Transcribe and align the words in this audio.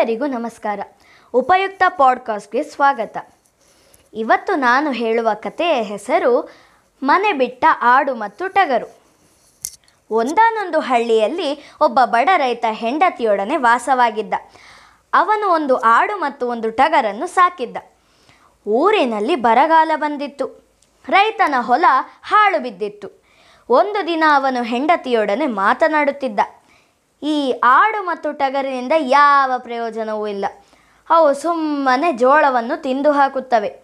ಎಲ್ಲರಿಗೂ 0.00 0.26
ನಮಸ್ಕಾರ. 0.26 0.80
ಉಪಯುಕ್ತ 1.34 1.82
ಪಾಡ್ಕಾಸ್ಟ್ಗೆ 1.88 2.62
ಸ್ವಾಗತ. 2.62 3.16
ಇವತ್ತು 4.14 4.54
ನಾನು 4.54 4.90
ಹೇಳುವ 4.90 5.28
ಕಥೆಯ 5.34 5.82
ಹೆಸರು 5.82 6.50
ಮನೆ 7.02 7.32
ಬಿಟ್ಟ 7.32 7.64
ಆಡು 7.80 8.14
ಮತ್ತು 8.14 8.48
ಟಗರು. 8.48 8.98
ಒಂದಾನೊಂದು 10.10 10.80
ಹಳ್ಳಿಯಲ್ಲಿ 10.80 11.70
ಒಬ್ಬ 11.80 12.00
ಬಡ 12.04 12.28
ರೈತ 12.36 12.64
ಹೆಂಡತಿಯೊಡನೆ 12.70 13.56
ವಾಸವಾಗಿದ್ದ. 13.56 14.34
ಅವನು 15.14 15.50
ಒಂದು 15.50 15.76
ಆಡು 15.76 16.16
ಮತ್ತು 16.16 16.48
ಒಂದು 16.48 16.70
ಟಗರನ್ನು 16.70 17.26
ಸಾಕಿದ್ದ. 17.26 17.76
ಊರಿನಲ್ಲಿ 18.66 19.36
ಬರಗಾಲ 19.36 19.90
ಬಂದಿತ್ತು. 19.96 20.76
ರೈತನ 21.08 21.54
ಹೊಲ 21.60 21.84
ಹಾಳು 22.22 22.62
ಬಿದ್ದಿತ್ತು. 22.62 23.24
ಒಂದು 23.68 24.06
ದಿನ 24.06 24.24
ಅವನು 24.34 24.62
ಹೆಂಡತಿಯೊಡನೆ 24.62 25.46
ಮಾತನಾಡುತ್ತಿದ್ದ. 25.46 26.40
ಈ 27.22 27.60
ಆಡು 27.64 28.02
ಮತ್ತು 28.02 28.32
ಟಗರಿನಿಂದ 28.32 28.92
ಯಾವ 28.98 29.52
ಪ್ರಯೋಜನವೂ 29.58 30.26
ಇಲ್ಲ. 30.26 30.44
ಅವು 31.10 31.34
ಸುಮ್ಮನೆ 31.34 32.12
ಜೋಳವನ್ನು 32.12 32.82
ತಿಂದು 32.82 33.12
ಹಾಕುತ್ತವೆ. 33.12 33.80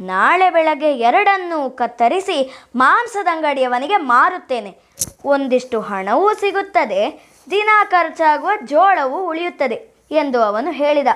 ನಾಳೆ 0.00 0.50
ಬೆಳಗ್ಗೆ 0.50 0.98
ಎರಡನ್ನೂ 0.98 1.70
ಕತ್ತರಿಸಿ 1.70 2.66
ಮಾಂಸದ 2.76 3.28
ಅಂಗಡಿಯವನಿಗೆ 3.32 3.96
ಮಾರುತ್ತೇನೆ. 3.96 4.78
ಒಂದಿಷ್ಟು 5.24 5.80
ಹಣವೂ 5.80 6.34
ಸಿಗುತ್ತದೆ, 6.34 7.30
ದಿನ 7.50 7.70
ಖರ್ಚಾಗುವ 7.90 8.50
ಜೋಳವೂ 8.64 9.28
ಉಳಿಯುತ್ತದೆ 9.28 9.94
ಎಂದು 10.10 10.42
ಅವನು 10.42 10.70
ಹೇಳಿದ. 10.70 11.08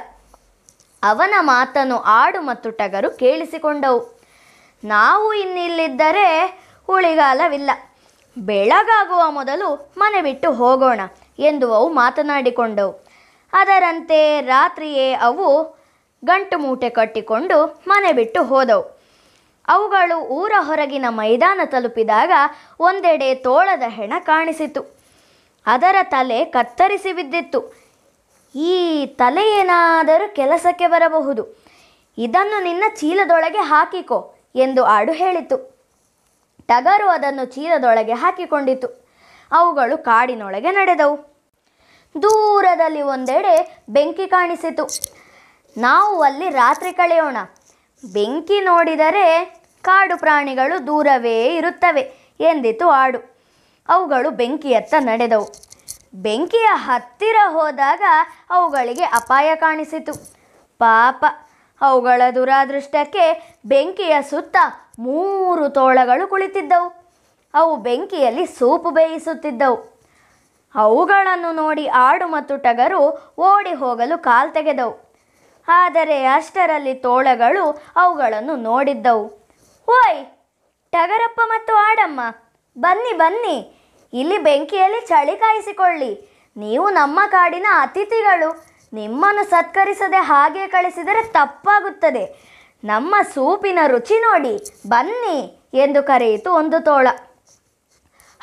ಅವನ 1.03 1.35
ಮಾತನ್ನು 1.41 1.97
ಆಡು 1.97 2.41
ಮತ್ತು 2.41 2.71
ಟಗರು 2.71 3.11
ಕೇಳಿಸಿಕೊಂಡವು. 3.11 4.21
ನಾವು 4.85 5.35
ಇನ್ನಿಲ್ಲಿದ್ದರೆ 5.35 6.59
ಉಳಿಗಾಲವಿಲ್ಲ. 6.89 7.71
ಬೆಳಗಾಗುವ 8.39 9.31
ಮೊದಲು 9.31 9.93
ಮನೆ 9.99 10.23
ಬಿಟ್ಟು 10.23 10.53
ಹೋಗೋಣ. 10.53 11.01
ಎಂದು 11.39 11.75
ಅವು 11.75 11.89
ಮಾತನಾಡಿಕೊಂಡವು. 11.89 13.05
ಅದರಂತೆ 13.53 14.41
ರಾತ್ರಿಯೇ 14.41 15.13
ಅವು 15.13 15.77
ಗಂಟು 16.25 16.59
ಮೂಟೆ 16.59 16.91
ಕಟ್ಟಿಕೊಂಡು 16.91 17.83
ಮನೆ 17.89 18.13
ಬಿಟ್ಟು 18.13 18.43
ಹೋದವು. 18.43 19.01
ಅವುಗಳು 19.69 20.21
ಊರ 20.21 20.53
ಹೊರಗಿನ 20.59 21.05
ಮೈದಾನ 21.09 21.61
ತಲುಪಿದಾಗ 21.65 22.33
ಒಂದೆಡೆ 22.81 23.35
ತೋಳದ 23.35 23.83
ಹೆಣ 23.87 24.13
ಕಾಣಿಸಿತು. 24.19 24.97
ಅದರ 25.67 25.97
ತಲೆ 26.03 26.45
ಕತ್ತರಿಸಿ 26.45 27.13
ಬಿದ್ದಿತ್ತು. 27.13 27.87
ಈ 28.55 29.07
ತಲೆ 29.07 29.51
ಏನಾದರೂ 29.51 30.35
ಕೆಲಸಕ್ಕೆ 30.35 30.87
ಬರಬಹುದು. 30.87 31.63
ಇದನ್ನು 32.19 32.63
ನಿನ್ನ 32.65 32.85
ಚೀಲದೊಳಗೆ 32.97 33.59
ಹಾಕಿಕೋ 33.59 34.35
ಎಂದು 34.55 34.85
ಆಡು 34.85 35.13
ಹೇಳಿತು. 35.13 35.77
ಟಗರು 36.69 37.09
ಅದನ್ನು 37.09 37.45
ಚೀಲದೊಳಗೆ 37.45 38.13
ಹಾಕಿಕೊಂಡಿತು. 38.13 39.06
ಅವುಗಳು 39.53 40.05
ಕಾಡಿನೊಳಗೆ 40.05 40.71
ನಡೆದವು. 40.71 41.37
ದೂರದಲ್ಲಿ 42.23 43.03
ಒಂದೆಡೆ 43.03 43.85
ಬೆಂಕಿ 43.89 44.27
ಕಾಣಿಸಿತು. 44.27 44.89
ನಾವು 45.81 46.23
ಅಲ್ಲಿ 46.23 46.51
ರಾತ್ರಿ 46.51 46.93
ಕಳೆಯೋಣ. 46.93 47.37
ಬೆಂಕಿ 48.13 48.61
ನೋಡಿದರೆ 48.61 49.45
ಕಾಡು 49.83 50.21
ಪ್ರಾಣಿಗಳು 50.21 50.87
ದೂರವೇ 50.87 51.57
ಇರುತ್ತವೆ 51.57 52.01
ಎಂದಿತು 52.41 52.89
ಆಡು. 52.89 53.37
ಅವುಗಳು 53.89 54.31
ಬೆಂಕಿಯತ್ತ 54.31 54.95
ನಡೆದವು. 54.99 55.49
ಬೆಂಕಿಯ 56.15 56.67
ಹತ್ತಿರ 56.75 57.37
ಹೋದಾಗ 57.49 58.03
ಅವುಗಳಿಗೆ 58.51 59.03
ಅಪಾಯ 59.03 59.55
ಕಾಣಿಸಿತು. 59.55 60.13
ಪಾಪ, 60.79 61.25
ಅವುಗಳ 61.81 62.23
ದುರಾದೃಷ್ಟಕ್ಕೆ 62.35 63.57
ಬೆಂಕಿಯ 63.67 64.23
ಸುತ್ತ 64.23 64.57
ಮೂರು 64.99 65.69
ತೋಳಗಳು 65.69 66.27
ಕುಳಿತಿದ್ದವು. 66.27 67.06
ಅವು 67.61 67.73
ಬೆಂಕಿಯಲ್ಲಿ 67.87 68.45
ಸೂಪು 68.59 68.91
ಬೇಯಿಸುತ್ತಿದ್ದವು. 68.99 69.79
ಅವುಗಳನ್ನು 70.75 71.51
ನೋಡಿ 71.63 71.85
ಆಡು 72.07 72.27
ಮತ್ತು 72.27 72.55
ಟಗರು 72.67 73.03
ಓಡಿ 73.49 73.75
ಹೋಗಲು 73.83 74.17
ಕಾಲ್ 74.29 74.51
ತೆಗೆದವು. 74.57 74.95
ಆದರೆ 75.69 76.17
ಅಷ್ಟರಲ್ಲಿ 76.37 76.95
ತೋಳಗಳು 77.05 77.65
ಅವುಗಳನ್ನು 78.03 78.55
ನೋಡಿದ್ದವು. 78.69 79.25
ಓಯ್, 79.89 80.21
ಟಗರಪ್ಪ 80.93 81.41
ಮತ್ತು 81.45 81.73
ಆಡಮ್ಮ, 81.87 82.21
ಬನ್ನಿ 82.77 83.13
ಬನ್ನಿ, 83.23 83.57
ಇಲ್ಲಿ 84.13 84.39
ಬೆಂಕಿಯಲ್ಲಿ 84.49 85.01
ಚಳಿ 85.07 85.35
ಕಾಯಿಸಿಕೊಳ್ಳಿ. 85.37 86.13
ನೀವು 86.57 86.87
ನಮ್ಮ 86.91 87.21
ಕಾಡಿನ 87.31 87.69
ಅತಿಥಿಗಳು. 87.85 88.51
ನಿಮ್ಮನ್ನು 88.93 89.45
ಸತ್ಕರಿಸದೆ 89.51 90.21
ಹಾಗೆ 90.31 90.65
ಕಳಿಸಿದರೆ 90.75 91.23
ತಪ್ಪಾಗುತ್ತದೆ. 91.37 92.25
ನಮ್ಮ 92.85 93.15
ಸೂಪಿನ 93.35 93.81
ರುಚಿ 93.87 94.17
ನೋಡಿ, 94.21 94.55
ಬನ್ನಿ 94.89 95.39
ಎಂದು 95.85 96.03
ಕರೆಯಿತು 96.03 96.51
ಒಂದು 96.61 96.79
ತೋಳ. 96.85 97.07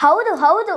ಹೌದು 0.03 0.36
ಹೌದು. 0.36 0.75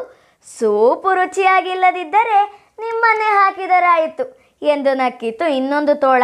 ಸೂಪು 0.59 1.15
ರುಚಿಯಾಗಿಲ್ಲದಿದ್ದರೆ 1.15 2.39
ನಿಮ್ಮನ್ನೇ 2.79 3.31
ಹಾಕಿದರಾಯಿತು 3.39 4.25
ಎಂದು 4.63 4.95
ನಕ್ಕಿತು 4.95 5.47
ಇನ್ನೊಂದು 5.53 5.95
ತೋಳ. 5.95 6.23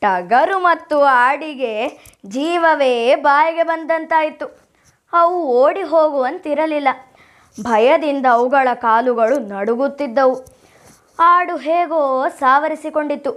ಟಗರು 0.00 0.58
ಮತ್ತು 0.58 1.02
ಆಡಿಗೆ 1.02 1.72
ಜೀವವೇ 2.26 3.14
ಬಾಯಿಗೆ 3.14 3.62
ಬಂದಂತಾಯಿತು. 3.62 4.46
ಅವು 5.12 5.36
ಓಡಿ 5.62 5.82
ಹೋಗುವಂತಿರಲಿಲ್ಲ. 5.82 6.88
ಭಯದಿಂದ 7.62 8.26
ಅವುಗಳ 8.32 8.68
ಕಾಲುಗಳು 8.74 9.38
ನಡುಗುತ್ತಿದ್ದವು. 9.38 10.36
ಆಡು 11.20 11.56
ಹೇಗೋ 11.56 12.28
ಸಾವರಿಸಿಕೊಂಡಿತು 12.28 13.32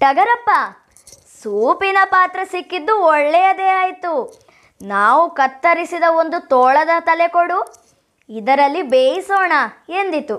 ಟಗರಪ್ಪ, 0.00 0.50
ಸೂಪಿನ 1.42 1.98
ಪಾತ್ರ 2.04 2.40
ಸಿಕ್ಕಿದ್ದು 2.50 2.94
ಒಳ್ಳೆಯದೇ 3.02 3.68
ಆಯಿತು. 3.82 4.12
ನಾವು 4.80 5.30
ಕತ್ತರಿಸಿದ 5.30 6.06
ಒಂದು 6.10 6.48
ತೋಳದ 6.48 6.94
ತಲೆ 7.00 7.28
ಕೊಡು. 7.28 7.83
ಇದರಲ್ಲಿ 8.28 8.82
ಬೇಯಿಸೋಣ 8.82 9.52
ಎಂದಿತು. 9.88 10.38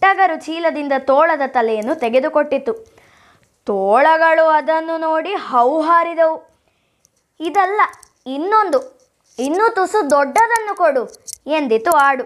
ಟಗರು 0.00 0.40
ಚೀಲದಿಂದ 0.40 0.92
ತೋಳದ 0.98 1.40
ತಲೆಯನ್ನು 1.46 1.94
ತೆಗೆದುಕೊಟ್ಟಿತು. 1.94 2.72
ತೋಳಗಳು 3.64 4.48
ಅದನ್ನು 4.48 4.98
ನೋಡಿ 4.98 5.34
ಹೌಹಾರಿದವು. 5.34 6.58
ಇದಲ್ಲ, 7.40 7.80
ಇನ್ನೊಂದು. 8.26 8.98
ಇನ್ನೂ 9.38 9.68
ತುಸು 9.68 10.10
ದೊಡ್ಡದನ್ನು 10.10 10.76
ಕೊಡು 10.76 11.08
ಎಂದಿತು 11.46 11.90
ಆಡು. 11.90 12.24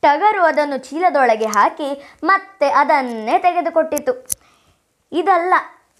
ಟಗರು 0.00 0.42
ಅದನ್ನು 0.42 0.78
ಚೀಲದೊಳಗೆ 0.78 1.46
ಹಾಕಿ 1.46 2.12
ಮತ್ತೆ 2.24 2.68
ಅದನ್ನೇ 2.68 3.38
ತೆಗೆದುಕೊಟ್ಟಿತು. 3.38 4.26
ಇದಲ್ಲ, 5.12 5.54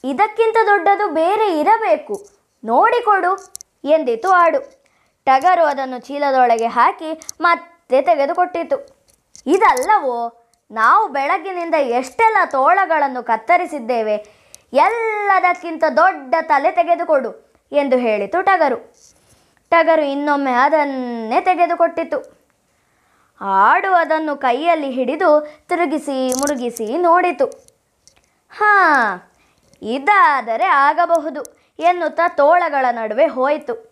ಇದಕ್ಕಿಂತ 0.05 0.57
ದೊಡ್ಡದು 0.67 1.09
ಬೇರೆ 1.09 1.61
ಇರಬೇಕು. 1.61 2.29
ನೋಡಿಕೊಡು 2.65 3.55
ಎಂದಿತು 3.85 4.31
ಆಡು. 4.31 4.82
ಟಗರು 5.25 5.65
ಅದನ್ನು 5.65 5.99
ಚೀಲದೊಳಗೆ 5.99 6.67
ಹಾಕಿ 6.67 7.21
ಮತ್ತೆ 7.41 8.03
ತೆಗೆದುಕೊಟ್ಟಿತು. 8.03 9.07
ಇದಲ್ಲವೋ, 9.47 10.39
ನಾವು 10.71 11.09
ಬೆಳಗ್ಗಿನಿಂದ 11.09 11.75
ಎಷ್ಟೆಲ್ಲ 11.75 12.37
ತೋಳಗಳನ್ನು 12.51 13.23
ಕತ್ತರಿಸಿದ್ದೇವೆ, 13.23 14.27
ಎಲ್ಲದಕ್ಕಿಂತ 14.73 15.85
ದೊಡ್ಡ 15.97 16.35
ತಲೆ 16.43 16.71
ತೆಗೆದುಕೊಡು 16.71 17.53
ಎಂದು 17.73 17.97
ಹೇಳಿತು 17.97 18.43
ಟಗರು. 18.43 18.95
ಟಗರು 19.71 20.03
ಇನ್ನೊಮ್ಮೆ 20.03 20.53
ಅದನ್ನೇ 20.53 21.41
ತೆಗೆದುಕೊಟ್ಟಿತು. 21.41 22.43
ಆಡು 23.41 23.95
ಅದನ್ನು 23.95 24.37
ಕೈಯಲ್ಲಿ 24.37 24.91
ಹಿಡಿದು 24.91 25.41
ತಿರುಗಿಸಿ 25.69 26.33
ಮುರುಗಿಸಿ 26.39 26.99
ನೋಡಿತು. 26.99 27.47
ಹಾ, 28.51 28.73
ಇದಾದರೆ 29.83 30.65
ಆಗಬಹುದು 30.65 31.43
ಎನ್ನುತ್ತಾ 31.79 32.29
ತೋಳಗಳ 32.29 32.87
ನಡುವೆ 32.91 33.27
ಹೋಯಿತು. 33.27 33.92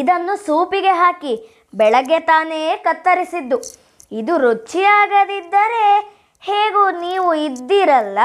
ಇದನ್ನು 0.00 0.34
ಸೂಪಿಗೆ 0.46 0.92
ಹಾಕಿ 1.02 1.34
ಬೆಳಗ್ಗೆ 1.80 2.18
ತಾನೇ 2.30 2.60
ಕತ್ತರಿಸಿದ್ದು. 2.86 3.58
ಇದು 4.20 4.32
ರುಚಿಯಾಗದಿದ್ದರೆ 4.44 5.84
ಹೇಗೂ 6.48 6.82
ನೀವು 7.04 7.28
ಇದ್ದೀರಲ್ಲ 7.46 8.18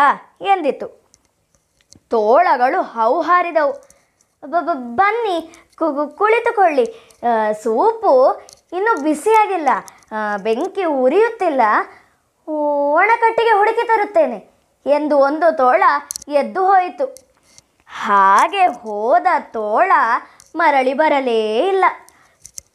ಎಂದಿತು. 0.53 0.87
ತೋಳಗಳು 2.13 2.79
ಹೌಹಾರಿದವು 2.95 3.73
ಬನ್ನಿ 4.99 5.37
ಕುಳಿತುಕೊಳ್ಳಿ. 6.19 6.85
ಸೂಪು 7.63 8.13
ಇನ್ನೂ 8.77 8.91
ಬಿಸಿಯಾಗಿಲ್ಲ. 9.05 9.69
ಬೆಂಕಿ 10.45 10.85
ಉರಿಯುತ್ತಿಲ್ಲ. 11.03 11.61
ಒಣಕಟ್ಟಿಗೆ 12.99 13.53
ಹುಡುಕಿ 13.59 13.83
ತರುತ್ತೇನೆ 13.87 14.39
ಎಂದು 14.85 15.15
ಒಂದು 15.27 15.47
ತೋಳ 15.57 15.83
ಎದ್ದು 16.41 16.61
ಹೋಯಿತು. 16.69 17.05
ಹಾಗೆ 17.87 18.63
ಹೋದ 18.83 19.27
ತೋಳ 19.55 19.91
ಮರಳಿ 20.57 20.93
ಬರಲೇ 20.93 21.67
ಇಲ್ಲ. 21.67 21.85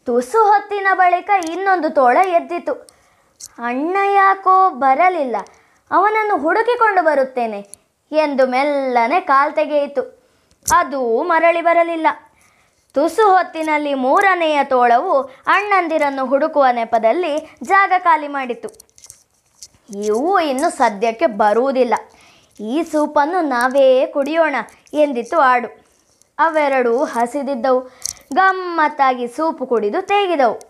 ತುಸು 0.06 0.44
ಹೊತ್ತಿನ 0.44 0.87
ಬಳಿಕ 0.94 1.31
ಇನ್ನೊಂದು 1.50 1.90
ತೋಳ 1.90 2.19
ಎದ್ದಿತು. 2.25 2.73
ಅಣ್ಣ 3.58 3.96
ಯಾಕೋ 4.14 4.70
ಬರಲಿಲ್ಲ. 4.70 5.37
ಅವನನ್ನು 5.90 6.37
ಹುಡುಕಿಕೊಂಡು 6.37 7.05
ಬರುತ್ತೇನೆ 7.05 7.67
ಎಂದು 8.12 8.46
ಮೆಲ್ಲನೆ 8.46 9.20
ಕಾಲ್ 9.20 9.52
ತೆಗೆಯಿತು. 9.52 10.23
ಅದು 10.75 11.23
ಮರಳಿ 11.23 11.61
ಬರಲಿಲ್ಲ. 11.61 12.06
ತುಸು 12.94 13.31
ಹೊತ್ತಿನಲ್ಲಿ 13.31 13.94
ಮೂರನೆಯ 13.94 14.64
ತೋಳವು 14.64 15.23
ಅಣ್ಣಂದಿರನ್ನು 15.46 16.26
ಹುಡುಕುವ 16.26 16.67
ನೆಪದಲ್ಲಿ 16.73 17.56
ಜಾಗ 17.62 17.93
ಖಾಲಿ 17.99 18.28
ಮಾಡಿತು. 18.28 18.69
ಇವು 20.05 20.40
ಇನ್ನು 20.40 20.70
ಸದ್ಯಕ್ಕೆ 20.70 21.26
ಬರುವುದಿಲ್ಲ. 21.26 21.94
ಈ 22.61 22.82
ಸೂಪನ್ನು 22.82 23.40
ನಾವೇ 23.40 24.06
ಕುಡಿಯೋಣ 24.06 24.55
ಎಂದಿತು 24.93 25.40
ಆಡು. 25.40 25.81
ಅವೆರಡೂ 26.38 27.05
ಹಸಿದಿದ್ದವು. 27.05 27.81
ಗಮ್ಮತ್ತಾಗಿ 28.34 29.29
ಸೂಪು 29.29 29.67
ಕುಡಿದು 29.67 30.02
ತೇಗಿದವು. 30.02 30.61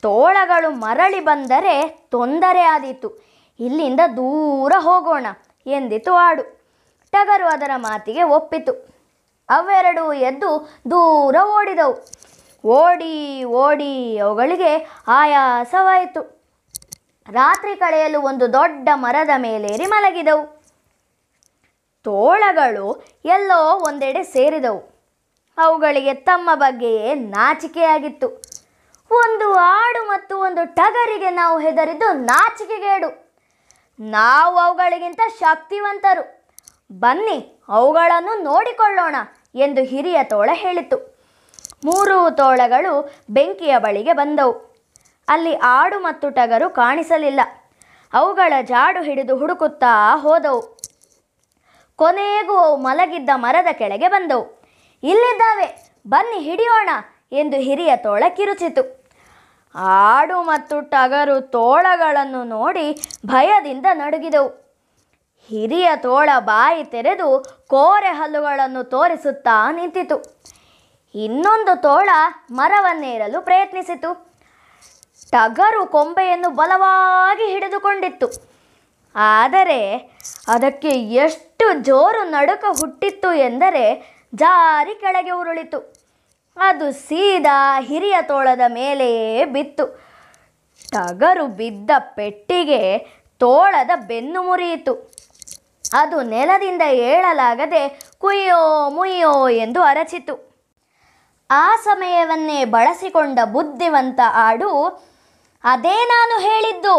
ತೋಳಗಳು 0.00 0.70
ಮರಳಿ 0.70 1.20
ಬಂದರೆ 1.20 2.06
ತೊಂದರೆ 2.10 2.62
ಆದೀತು. 2.62 3.26
ಇಲ್ಲಿಂದ 3.60 4.00
ದೂರ 4.16 4.72
ಹೋಗೋಣ 4.78 5.26
ಎಂದಿತು 5.66 6.14
ಆಡು. 6.14 6.62
ಟಗರು 7.12 7.46
ಅದರ 7.46 7.70
ಮಾತಿಗೆ 7.76 8.22
ಒಪ್ಪಿತು. 8.22 8.72
ಅವೆರಡೂ 9.48 10.12
ಎದ್ದು 10.12 10.68
ದೂರ 10.90 11.36
ಓಡಿದವು. 11.44 12.06
ಓಡಿ 12.68 13.44
ಓಡಿ 13.44 14.18
ಅವುಗಳಿಗೆ 14.18 14.90
ಆಯಾಸವಾಯಿತು. 15.08 16.42
ರಾತ್ರಿ 17.30 17.76
ಕಳೆಯಲು 17.76 18.20
ಒಂದು 18.20 18.52
ದೊಡ್ಡ 18.52 18.88
ಮರದ 18.94 19.30
ಮೇಲೇರಿ 19.36 19.86
ಮಲಗಿದವು. 19.86 20.61
ತೋಳಗಳು 22.04 23.04
ಎಲ್ಲೋ 23.24 23.78
ಒಂದೆಡೆ 23.78 24.22
ಸೇರಿದವು. 24.22 24.92
ಅವುಗಳಿಗೆ 25.58 26.14
ತಮ್ಮ 26.14 26.50
ಬಗ್ಗೆಯೇ 26.54 27.14
ನಾಚಿಕೆಯಾಗಿತ್ತು. 27.14 28.28
ಒಂದು 29.10 29.52
ಆಡು 29.52 30.08
ಮತ್ತು 30.08 30.38
ಒಂದು 30.38 30.74
ಟಗರಿಗೆ 30.74 31.30
ನಾವು 31.30 31.58
ಹೆದರಿದ್ದು 31.58 32.12
ನಾಚಿಕೆಗೇಡು. 32.12 33.38
ನಾವು 34.00 34.58
ಅವುಗಳಿಗಿಂತ 34.58 35.20
ಶಕ್ತಿವಂತರು. 35.40 36.50
ಬನ್ನಿ, 36.92 37.62
ಅವುಗಳನ್ನು 37.68 38.42
ನೋಡಿಕೊಳ್ಳೋಣ 38.42 39.16
ಎಂದು 39.54 39.82
ಹಿರಿಯ 39.82 40.24
ತೋಳ 40.24 40.50
ಹೇಳಿತು. 40.52 41.16
ಮೂರು 41.84 42.30
ತೋಳಗಳು 42.30 43.22
ಬೆಂಕಿಯ 43.30 43.78
ಬಳಿಗೆ 43.78 44.12
ಬಂದವು. 44.12 44.72
ಅಲ್ಲಿ 45.28 45.54
ಆಡು 45.56 45.98
ಮತ್ತು 45.98 46.30
ಟಗರು 46.30 46.70
ಕಾಣಿಸಲಿಲ್ಲ. 46.70 47.40
ಅವುಗಳ 48.12 48.52
ಜಾಡು 48.62 49.02
ಹಿಡಿದು 49.02 49.36
ಹುಡುಕುತ್ತಾ 49.36 50.16
ಹೋದವು. 50.16 50.82
ಕೊನೆಗೂ 52.02 52.58
ಮಲಗಿದ್ದ 52.76 53.30
ಮರದ 53.34 53.70
ಕೆಳಗೆ 53.72 54.08
ಬಂದವು. 54.08 54.44
ಇಲ್ಲಿದ್ದಾವೆ, 55.02 55.66
ಬನ್ನಿ 56.08 56.38
ಹಿಡಿಯೋಣ 56.38 56.90
ಎಂದು 57.32 57.56
ಹಿರಿಯ 57.56 57.92
ತೋಳ 57.96 58.22
ಕಿರುಚಿತು 58.36 58.82
ಆಡು 59.74 60.42
ಮತ್ತು 60.42 60.76
ಟಗರು 60.94 61.36
ತೋಳಗಳನ್ನು 61.40 62.40
ನೋಡಿ 62.44 62.86
ಭಯದಿಂದ 63.26 63.86
ನಡುಗಿದವು. 63.92 64.48
ಹಿರಿಯ 65.50 65.88
ತೋಳ 65.96 66.30
ಬಾಯಿ 66.38 66.82
ತೆರೆದು 66.84 67.28
ಕೋರೆ 67.68 68.10
ಹಲ್ಲುಗಳನ್ನು 68.18 68.82
ತೋರಿಸುತ್ತಾ 68.84 69.56
ನಿಂತಿತು. 69.72 70.16
ಇನ್ನೊಂದು 71.14 71.72
ತೋಳ 71.82 72.10
ಮರವನ್ನೇರಲು 72.50 73.40
ಪ್ರಯತ್ನಿಸಿತು. 73.48 74.10
ಟಗರು 75.30 75.82
ಕೊಂಬೆಯನ್ನು 75.86 76.50
ಬಲವಾಗಿ 76.60 77.46
ಹಿಡಿದುಕೊಂಡಿತ್ತು. 77.52 78.51
ಆದರೆ 79.14 79.80
ಅದಕ್ಕೆ 80.48 80.88
ಎಷ್ಟು 80.88 81.72
ಜೋರು 81.82 82.24
ನಡುಕ 82.30 82.64
ಹುಟ್ಟಿತ್ತು 82.80 83.34
ಎಂದರೆ 83.34 83.84
ಜಾರಿ 84.34 84.94
ಕೆಳಗೆ 84.94 85.30
ಉರುಳಿತು. 85.30 85.78
ಅದು 86.56 86.92
ಸೀದಾ 86.92 87.80
ಹಿರಿಯ 87.80 88.16
ತೋಳದ 88.22 88.60
ಮೇಲೆಯೇ 88.68 89.44
ಬಿತ್ತು. 89.44 89.86
ಟಗರು 90.90 91.46
ಬಿದ್ದ 91.46 91.90
ಪೆಟ್ಟಿಗೆ 91.98 92.98
ತೋಳದ 93.38 93.90
ಬೆನ್ನು 94.06 94.42
ಮುರಿಯಿತು. 94.42 94.94
ಅದು 95.92 96.22
ನೆಲದಿಂದ 96.22 96.82
ಏಳಲಾಗದೆ 96.82 97.82
ಕುಯ್ಯೋ 98.18 98.90
ಮುಯ್ಯೋ 98.90 99.48
ಎಂದು 99.48 99.82
ಅರಚಿತು. 99.82 100.34
ಆ 101.50 101.76
ಸಮಯವನ್ನೇ 101.76 102.64
ಬಳಸಿಕೊಂಡ 102.64 103.38
ಬುದ್ಧಿವಂತ 103.44 104.20
ಆಡು, 104.32 104.70
ಅದೇ 105.64 105.96
ನಾನು 106.04 106.40
ಹೇಳಿದ್ದು 106.40 106.94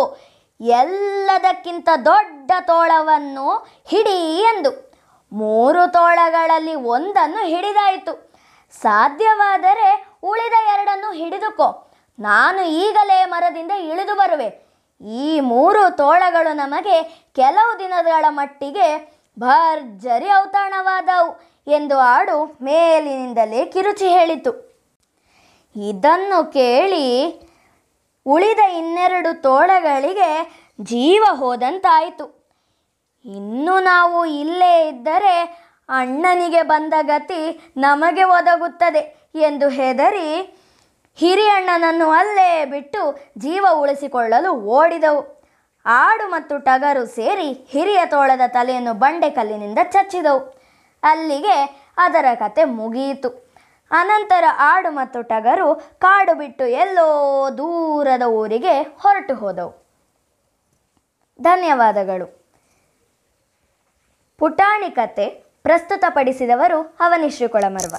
ಎಲ್ಲದಕ್ಕಿಂತ 0.61 1.89
ದೊಡ್ಡ 2.05 2.51
ತೋಳವನ್ನು 2.61 3.67
ಹಿಡಿ 3.87 4.41
ಎಂದು. 4.41 4.93
ಮೂರು 5.33 5.91
ತೋಳಗಳಲ್ಲಿ 5.91 6.75
ಒಂದನ್ನು 6.75 7.45
ಹಿಡಿದಾಯಿತು. 7.45 8.33
ಸಾಧ್ಯವಾದರೆ 8.81 10.05
ಉಳಿದ 10.23 10.53
ಎರಡನ್ನು 10.67 11.11
ಹಿಡಿದುಕೋ. 11.11 11.91
ನಾನು 12.19 12.63
ಈಗಲೇ 12.63 13.25
ಮರದಿಂದ 13.25 13.71
ಇಳಿದು 13.71 14.15
ಬರುವೆ. 14.15 14.63
ಈ 15.07 15.39
ಮೂರು 15.39 15.97
ತೋಳಗಳು 15.97 16.55
ನಮಗೆ 16.55 17.27
ಕೆಲವು 17.35 17.79
ದಿನಗಳ 17.79 18.25
ಮಟ್ಟಿಗೆ 18.29 19.13
ಭರ್ಜರಿ 19.39 20.29
ಔತಣವಾದವು 20.41 21.53
ಎಂದು 21.67 21.99
ಆಡು 21.99 22.57
ಮೇಲಿನಿಂದಲೇ 22.61 23.65
ಕಿರುಚಿ 23.65 24.07
ಹೇಳಿತು. 24.07 24.73
ಇದನ್ನು 25.89 26.53
ಕೇಳಿ 26.53 27.07
ಉಳಿದ 28.25 28.59
ಇನ್ನೆರಡು 28.59 29.41
ತೋಳಗಳಿಗೆ 29.41 30.53
ಜೀವ 30.81 31.23
ಹೋದಂತಾಯಿತು. 31.31 32.43
ಇನ್ನು 33.25 33.79
ನಾವು 33.79 34.25
ಇಲ್ಲೇ 34.25 34.87
ಇದ್ದರೆ 34.87 35.63
ಅಣ್ಣನಿಗೆ 35.89 36.61
ಬಂದ 36.61 36.93
ಗತಿ 37.01 37.71
ನಮಗೆ 37.77 38.23
ಒದಗುತ್ತದೆ 38.23 39.31
ಎಂದು 39.35 39.69
ಹೆದರಿ 39.69 40.59
ಹಿರಿಯಣ್ಣನನ್ನು 41.15 42.09
ಅಲ್ಲೇ 42.09 42.65
ಬಿಟ್ಟು 42.65 43.31
ಜೀವ 43.37 43.65
ಉಳಿಸಿಕೊಳ್ಳಲು 43.73 44.51
ಓಡಿದವು. 44.51 45.43
ಆಡು 45.85 46.27
ಮತ್ತು 46.27 46.57
ಟಗರು 46.57 47.05
ಸೇರಿ 47.05 47.67
ಹಿರಿಯ 47.69 48.05
ತೋಳದ 48.05 48.41
ತಲೆಯನ್ನು 48.47 48.93
ಬಂಡೆಕಲ್ಲಿನಿಂದ 48.93 49.79
ಚಚ್ಚಿದವು. 49.83 50.61
ಅಲ್ಲಿಗೆ 51.03 51.55
ಅದರ 51.97 52.25
ಕತೆ 52.35 52.63
ಮುಗಿಯಿತು. 52.63 53.42
ಅನಂತರ 53.93 54.43
ಆಡು 54.57 54.91
ಮತ್ತು 54.91 55.21
ಟಗರು 55.21 55.67
ಕಾಡು 55.75 56.33
ಬಿಟ್ಟು 56.37 56.67
ಎಲ್ಲೋ 56.67 57.07
ದೂರದ 57.57 58.21
ಊರಿಗೆ 58.21 58.81
ಹೊರಟು 58.81 59.35
ಹೋದವು. 59.35 59.71
ಧನ್ಯವಾದಗಳು. 61.41 62.27
ಪುಟಾಣಿ 64.39 64.89
ಕತೆ 64.89 65.27
ಪ್ರಸ್ತುತಪಡಿಸಿದವರು 65.63 66.79
ಅವನಿಶ್ರೀ 66.99 67.47
ಕೊಳಮರ್ವ. 67.47 67.95